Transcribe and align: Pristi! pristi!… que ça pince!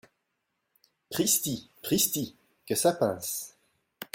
Pristi! 1.11 1.69
pristi!… 1.83 2.35
que 2.65 2.73
ça 2.73 2.93
pince! 2.93 3.55